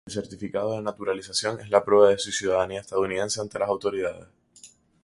El 0.07 0.13
certificado 0.13 0.71
de 0.73 0.81
naturalización 0.81 1.59
es 1.59 1.69
la 1.69 1.85
prueba 1.85 2.09
de 2.09 2.17
su 2.17 2.31
ciudadanía 2.31 2.79
estadounidense 2.81 3.39
ante 3.39 3.59
las 3.59 3.69
autoridades 3.69 4.29